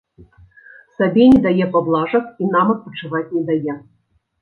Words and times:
Сабе 0.95 1.27
не 1.35 1.39
дае 1.45 1.65
паблажак 1.77 2.25
і 2.45 2.51
нам 2.57 2.67
адпачываць 2.77 3.27
не 3.39 3.49
дае. 3.55 3.81